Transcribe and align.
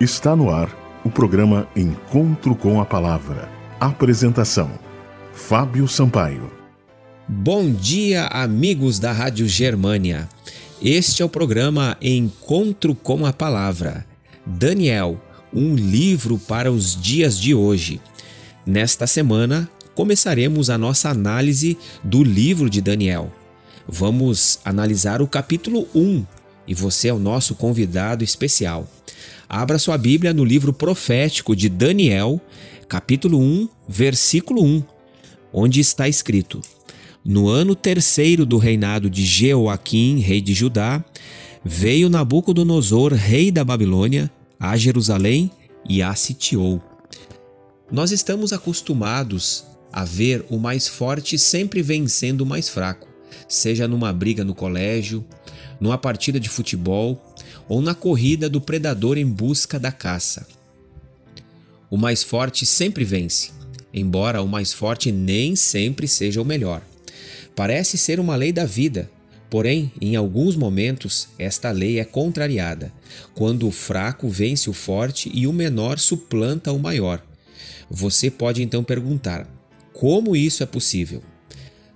Está 0.00 0.34
no 0.34 0.50
ar 0.50 0.76
o 1.04 1.10
programa 1.10 1.68
Encontro 1.76 2.56
com 2.56 2.80
a 2.80 2.84
Palavra. 2.84 3.48
Apresentação: 3.78 4.68
Fábio 5.32 5.86
Sampaio. 5.86 6.50
Bom 7.28 7.70
dia, 7.70 8.26
amigos 8.26 8.98
da 8.98 9.12
Rádio 9.12 9.46
Germânia. 9.46 10.28
Este 10.82 11.22
é 11.22 11.24
o 11.24 11.28
programa 11.28 11.96
Encontro 12.02 12.92
com 12.92 13.24
a 13.24 13.32
Palavra. 13.32 14.04
Daniel, 14.44 15.22
um 15.52 15.76
livro 15.76 16.38
para 16.38 16.72
os 16.72 17.00
dias 17.00 17.38
de 17.38 17.54
hoje. 17.54 18.00
Nesta 18.66 19.06
semana, 19.06 19.70
começaremos 19.94 20.70
a 20.70 20.76
nossa 20.76 21.08
análise 21.08 21.78
do 22.02 22.24
livro 22.24 22.68
de 22.68 22.80
Daniel. 22.80 23.32
Vamos 23.86 24.58
analisar 24.64 25.22
o 25.22 25.28
capítulo 25.28 25.86
1 25.94 26.26
e 26.66 26.74
você 26.74 27.08
é 27.08 27.14
o 27.14 27.18
nosso 27.18 27.54
convidado 27.54 28.24
especial. 28.24 28.88
Abra 29.48 29.78
sua 29.78 29.98
Bíblia 29.98 30.32
no 30.32 30.44
livro 30.44 30.72
profético 30.72 31.54
de 31.54 31.68
Daniel, 31.68 32.40
capítulo 32.88 33.38
1, 33.38 33.68
versículo 33.88 34.62
1, 34.62 34.82
onde 35.52 35.80
está 35.80 36.08
escrito: 36.08 36.60
No 37.24 37.48
ano 37.48 37.74
terceiro 37.74 38.46
do 38.46 38.58
reinado 38.58 39.10
de 39.10 39.24
Jeoaquim, 39.24 40.18
rei 40.18 40.40
de 40.40 40.54
Judá, 40.54 41.04
veio 41.64 42.08
Nabucodonosor, 42.08 43.12
rei 43.12 43.50
da 43.50 43.64
Babilônia, 43.64 44.30
a 44.58 44.76
Jerusalém 44.76 45.50
e 45.88 46.02
a 46.02 46.14
sitiou. 46.14 46.82
Nós 47.90 48.10
estamos 48.10 48.52
acostumados 48.52 49.64
a 49.92 50.04
ver 50.04 50.44
o 50.50 50.58
mais 50.58 50.88
forte 50.88 51.38
sempre 51.38 51.80
vencendo 51.80 52.40
o 52.40 52.46
mais 52.46 52.68
fraco, 52.68 53.06
seja 53.48 53.86
numa 53.86 54.12
briga 54.12 54.42
no 54.42 54.54
colégio, 54.54 55.24
numa 55.80 55.98
partida 55.98 56.38
de 56.38 56.48
futebol 56.48 57.20
ou 57.68 57.80
na 57.80 57.94
corrida 57.94 58.48
do 58.48 58.60
predador 58.60 59.18
em 59.18 59.26
busca 59.26 59.78
da 59.78 59.92
caça. 59.92 60.46
O 61.90 61.96
mais 61.96 62.22
forte 62.22 62.66
sempre 62.66 63.04
vence, 63.04 63.50
embora 63.92 64.42
o 64.42 64.48
mais 64.48 64.72
forte 64.72 65.12
nem 65.12 65.54
sempre 65.54 66.08
seja 66.08 66.42
o 66.42 66.44
melhor. 66.44 66.82
Parece 67.54 67.96
ser 67.96 68.18
uma 68.18 68.34
lei 68.34 68.52
da 68.52 68.64
vida, 68.64 69.10
porém, 69.48 69.92
em 70.00 70.16
alguns 70.16 70.56
momentos, 70.56 71.28
esta 71.38 71.70
lei 71.70 72.00
é 72.00 72.04
contrariada, 72.04 72.92
quando 73.34 73.68
o 73.68 73.70
fraco 73.70 74.28
vence 74.28 74.68
o 74.68 74.72
forte 74.72 75.30
e 75.32 75.46
o 75.46 75.52
menor 75.52 75.98
suplanta 75.98 76.72
o 76.72 76.78
maior. 76.78 77.24
Você 77.88 78.30
pode 78.30 78.62
então 78.62 78.82
perguntar: 78.82 79.46
como 79.92 80.34
isso 80.34 80.62
é 80.62 80.66
possível? 80.66 81.22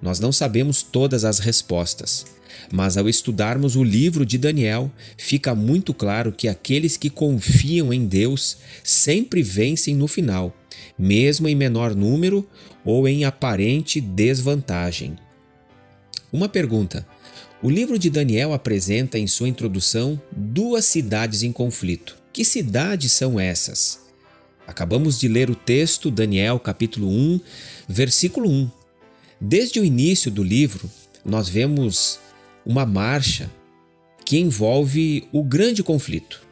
Nós 0.00 0.20
não 0.20 0.30
sabemos 0.30 0.82
todas 0.82 1.24
as 1.24 1.38
respostas, 1.38 2.26
mas 2.70 2.96
ao 2.96 3.08
estudarmos 3.08 3.76
o 3.76 3.82
livro 3.84 4.24
de 4.26 4.38
Daniel, 4.38 4.90
fica 5.16 5.54
muito 5.54 5.94
claro 5.94 6.32
que 6.32 6.48
aqueles 6.48 6.96
que 6.96 7.10
confiam 7.10 7.92
em 7.92 8.06
Deus 8.06 8.58
sempre 8.84 9.42
vencem 9.42 9.94
no 9.94 10.06
final, 10.06 10.54
mesmo 10.98 11.48
em 11.48 11.54
menor 11.54 11.94
número 11.94 12.46
ou 12.84 13.08
em 13.08 13.24
aparente 13.24 14.00
desvantagem. 14.00 15.16
Uma 16.32 16.48
pergunta: 16.48 17.06
o 17.62 17.70
livro 17.70 17.98
de 17.98 18.10
Daniel 18.10 18.52
apresenta 18.52 19.18
em 19.18 19.26
sua 19.26 19.48
introdução 19.48 20.20
duas 20.30 20.84
cidades 20.84 21.42
em 21.42 21.52
conflito. 21.52 22.16
Que 22.32 22.44
cidades 22.44 23.12
são 23.12 23.40
essas? 23.40 24.00
Acabamos 24.66 25.18
de 25.18 25.26
ler 25.26 25.48
o 25.48 25.54
texto, 25.54 26.10
Daniel 26.10 26.58
capítulo 26.58 27.08
1, 27.08 27.40
versículo 27.88 28.50
1. 28.50 28.70
Desde 29.40 29.78
o 29.78 29.84
início 29.84 30.30
do 30.30 30.42
livro, 30.42 30.90
nós 31.24 31.48
vemos 31.48 32.18
uma 32.64 32.86
marcha 32.86 33.50
que 34.24 34.38
envolve 34.38 35.28
o 35.30 35.42
grande 35.42 35.82
conflito. 35.82 36.42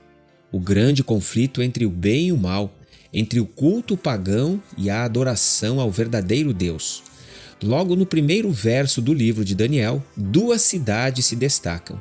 O 0.53 0.61
grande 0.61 1.03
conflito 1.03 1.63
entre 1.63 1.87
o 1.87 1.91
bem 1.91 2.29
e 2.29 2.33
o 2.33 2.37
mal, 2.37 2.73
entre 3.13 3.41
o 3.41 3.47
culto 3.47 3.97
pagão 3.97 4.63
e 4.77 4.91
a 4.91 5.03
adoração 5.03 5.81
ao 5.81 5.91
verdadeiro 5.91 6.53
Deus. 6.53 7.03
Logo 7.63 7.97
no 7.97 8.05
primeiro 8.05 8.51
verso 8.51 9.01
do 9.01 9.15
livro 9.15 9.45
de 9.45 9.55
Daniel, 9.55 10.05
duas 10.17 10.61
cidades 10.61 11.25
se 11.25 11.35
destacam: 11.35 12.01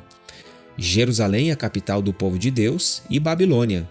Jerusalém, 0.76 1.50
a 1.50 1.56
capital 1.56 2.02
do 2.02 2.12
povo 2.12 2.38
de 2.38 2.50
Deus, 2.50 3.02
e 3.08 3.18
Babilônia, 3.18 3.88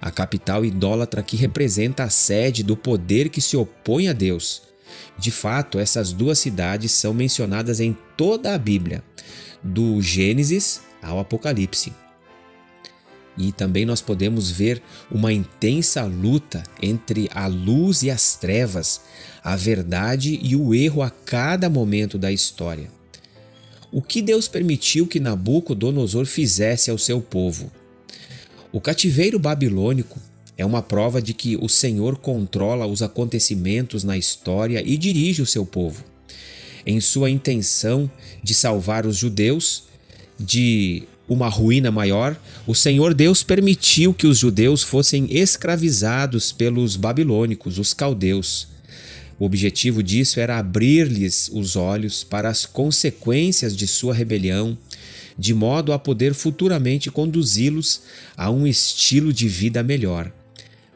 a 0.00 0.10
capital 0.10 0.64
idólatra 0.64 1.22
que 1.22 1.36
representa 1.36 2.04
a 2.04 2.10
sede 2.10 2.62
do 2.62 2.76
poder 2.76 3.30
que 3.30 3.40
se 3.40 3.56
opõe 3.56 4.08
a 4.08 4.12
Deus. 4.12 4.62
De 5.18 5.30
fato, 5.30 5.78
essas 5.78 6.12
duas 6.12 6.38
cidades 6.38 6.92
são 6.92 7.14
mencionadas 7.14 7.80
em 7.80 7.96
toda 8.16 8.54
a 8.54 8.58
Bíblia, 8.58 9.02
do 9.62 10.00
Gênesis 10.00 10.80
ao 11.02 11.18
Apocalipse. 11.18 11.92
E 13.38 13.52
também 13.52 13.84
nós 13.84 14.00
podemos 14.00 14.50
ver 14.50 14.82
uma 15.10 15.32
intensa 15.32 16.04
luta 16.04 16.62
entre 16.80 17.28
a 17.34 17.46
luz 17.46 18.02
e 18.02 18.10
as 18.10 18.34
trevas, 18.36 19.02
a 19.44 19.54
verdade 19.54 20.38
e 20.42 20.56
o 20.56 20.74
erro 20.74 21.02
a 21.02 21.10
cada 21.10 21.68
momento 21.68 22.16
da 22.16 22.32
história. 22.32 22.90
O 23.92 24.00
que 24.00 24.22
Deus 24.22 24.48
permitiu 24.48 25.06
que 25.06 25.20
Nabucodonosor 25.20 26.26
fizesse 26.26 26.90
ao 26.90 26.98
seu 26.98 27.20
povo? 27.20 27.70
O 28.72 28.80
cativeiro 28.80 29.38
babilônico 29.38 30.18
é 30.56 30.64
uma 30.64 30.82
prova 30.82 31.20
de 31.20 31.34
que 31.34 31.56
o 31.56 31.68
Senhor 31.68 32.16
controla 32.16 32.86
os 32.86 33.02
acontecimentos 33.02 34.04
na 34.04 34.16
história 34.16 34.82
e 34.84 34.96
dirige 34.96 35.42
o 35.42 35.46
seu 35.46 35.64
povo 35.66 36.04
em 36.86 37.00
sua 37.00 37.28
intenção 37.28 38.08
de 38.42 38.54
salvar 38.54 39.04
os 39.04 39.16
judeus 39.16 39.82
de 40.38 41.02
uma 41.28 41.48
ruína 41.48 41.90
maior, 41.90 42.40
o 42.66 42.74
Senhor 42.74 43.12
Deus 43.12 43.42
permitiu 43.42 44.14
que 44.14 44.28
os 44.28 44.38
judeus 44.38 44.84
fossem 44.84 45.26
escravizados 45.28 46.52
pelos 46.52 46.94
babilônicos, 46.94 47.80
os 47.80 47.92
caldeus. 47.92 48.68
O 49.38 49.44
objetivo 49.44 50.02
disso 50.02 50.38
era 50.38 50.58
abrir-lhes 50.58 51.50
os 51.52 51.74
olhos 51.74 52.22
para 52.22 52.48
as 52.48 52.64
consequências 52.64 53.76
de 53.76 53.88
sua 53.88 54.14
rebelião, 54.14 54.78
de 55.36 55.52
modo 55.52 55.92
a 55.92 55.98
poder 55.98 56.32
futuramente 56.32 57.10
conduzi-los 57.10 58.02
a 58.36 58.48
um 58.50 58.66
estilo 58.66 59.32
de 59.32 59.48
vida 59.48 59.82
melhor. 59.82 60.32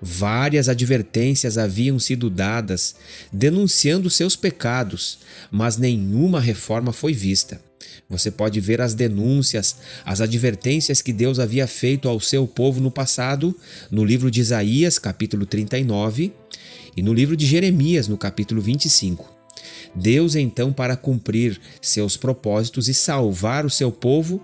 Várias 0.02 0.68
advertências 0.68 1.58
haviam 1.58 1.98
sido 1.98 2.30
dadas 2.30 2.94
denunciando 3.32 4.08
seus 4.08 4.34
pecados, 4.34 5.18
mas 5.50 5.76
nenhuma 5.76 6.40
reforma 6.40 6.92
foi 6.92 7.12
vista. 7.12 7.60
Você 8.08 8.30
pode 8.30 8.60
ver 8.60 8.80
as 8.80 8.94
denúncias, 8.94 9.76
as 10.04 10.20
advertências 10.20 11.00
que 11.00 11.12
Deus 11.12 11.38
havia 11.38 11.66
feito 11.66 12.08
ao 12.08 12.18
seu 12.18 12.46
povo 12.46 12.80
no 12.80 12.90
passado, 12.90 13.56
no 13.90 14.04
livro 14.04 14.30
de 14.30 14.40
Isaías, 14.40 14.98
capítulo 14.98 15.46
39, 15.46 16.32
e 16.96 17.02
no 17.02 17.14
livro 17.14 17.36
de 17.36 17.46
Jeremias, 17.46 18.08
no 18.08 18.18
capítulo 18.18 18.60
25. 18.60 19.30
Deus, 19.94 20.34
então, 20.34 20.72
para 20.72 20.96
cumprir 20.96 21.60
seus 21.80 22.16
propósitos 22.16 22.88
e 22.88 22.94
salvar 22.94 23.64
o 23.64 23.70
seu 23.70 23.92
povo, 23.92 24.42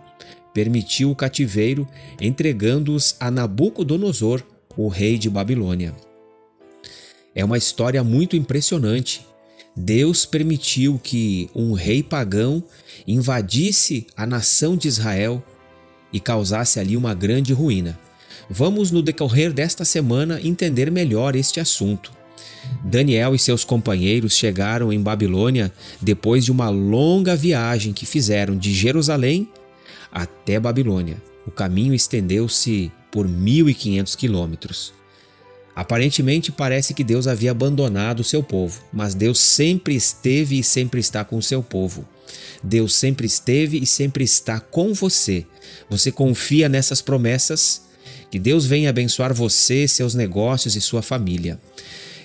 permitiu 0.54 1.10
o 1.10 1.16
cativeiro, 1.16 1.88
entregando-os 2.20 3.16
a 3.18 3.30
Nabucodonosor, 3.30 4.42
o 4.76 4.88
rei 4.88 5.18
de 5.18 5.30
Babilônia. 5.30 5.94
É 7.34 7.44
uma 7.44 7.58
história 7.58 8.02
muito 8.02 8.36
impressionante. 8.36 9.26
Deus 9.76 10.24
permitiu 10.24 10.98
que 11.02 11.50
um 11.54 11.72
rei 11.72 12.02
pagão 12.02 12.64
invadisse 13.06 14.06
a 14.16 14.26
nação 14.26 14.76
de 14.76 14.88
Israel 14.88 15.44
e 16.12 16.18
causasse 16.18 16.80
ali 16.80 16.96
uma 16.96 17.14
grande 17.14 17.52
ruína. 17.52 17.98
Vamos, 18.48 18.90
no 18.90 19.02
decorrer 19.02 19.52
desta 19.52 19.84
semana, 19.84 20.40
entender 20.42 20.90
melhor 20.90 21.36
este 21.36 21.60
assunto. 21.60 22.12
Daniel 22.82 23.34
e 23.34 23.38
seus 23.38 23.64
companheiros 23.64 24.34
chegaram 24.34 24.92
em 24.92 25.00
Babilônia 25.00 25.72
depois 26.00 26.44
de 26.44 26.52
uma 26.52 26.68
longa 26.68 27.36
viagem 27.36 27.92
que 27.92 28.06
fizeram 28.06 28.56
de 28.56 28.72
Jerusalém 28.72 29.48
até 30.10 30.58
Babilônia. 30.58 31.16
O 31.46 31.50
caminho 31.50 31.94
estendeu-se 31.94 32.90
por 33.16 33.26
1.500 33.26 34.14
quilômetros. 34.14 34.92
Aparentemente 35.74 36.52
parece 36.52 36.92
que 36.92 37.02
Deus 37.02 37.26
havia 37.26 37.50
abandonado 37.50 38.20
o 38.20 38.24
seu 38.24 38.42
povo, 38.42 38.82
mas 38.92 39.14
Deus 39.14 39.38
sempre 39.38 39.96
esteve 39.96 40.58
e 40.58 40.62
sempre 40.62 41.00
está 41.00 41.24
com 41.24 41.38
o 41.38 41.42
seu 41.42 41.62
povo. 41.62 42.06
Deus 42.62 42.94
sempre 42.94 43.26
esteve 43.26 43.78
e 43.78 43.86
sempre 43.86 44.22
está 44.22 44.60
com 44.60 44.92
você. 44.92 45.46
Você 45.88 46.12
confia 46.12 46.68
nessas 46.68 47.00
promessas? 47.00 47.86
Que 48.30 48.38
Deus 48.38 48.66
venha 48.66 48.90
abençoar 48.90 49.32
você, 49.32 49.88
seus 49.88 50.14
negócios 50.14 50.76
e 50.76 50.80
sua 50.82 51.00
família. 51.00 51.58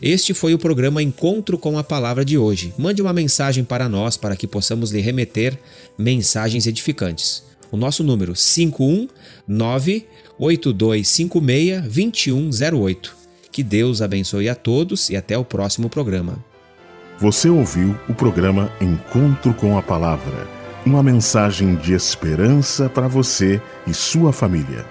Este 0.01 0.33
foi 0.33 0.53
o 0.53 0.59
programa 0.59 1.01
Encontro 1.01 1.57
com 1.57 1.77
a 1.77 1.83
Palavra 1.85 2.25
de 2.25 2.37
hoje. 2.37 2.73
Mande 2.77 3.01
uma 3.01 3.13
mensagem 3.13 3.63
para 3.63 3.87
nós 3.87 4.17
para 4.17 4.35
que 4.35 4.45
possamos 4.45 4.91
lhe 4.91 4.99
remeter 4.99 5.57
mensagens 5.97 6.67
edificantes. 6.67 7.49
O 7.71 7.77
nosso 7.77 8.03
número 8.03 8.33
519 8.33 10.05
8256 10.37 11.81
2108. 11.83 13.15
Que 13.51 13.63
Deus 13.63 14.01
abençoe 14.01 14.49
a 14.49 14.55
todos 14.55 15.09
e 15.09 15.15
até 15.15 15.37
o 15.37 15.45
próximo 15.45 15.89
programa. 15.89 16.43
Você 17.19 17.49
ouviu 17.49 17.95
o 18.09 18.13
programa 18.13 18.71
Encontro 18.81 19.53
com 19.53 19.77
a 19.77 19.81
Palavra 19.81 20.61
uma 20.85 21.03
mensagem 21.03 21.75
de 21.75 21.93
esperança 21.93 22.89
para 22.89 23.07
você 23.07 23.61
e 23.85 23.93
sua 23.93 24.33
família. 24.33 24.85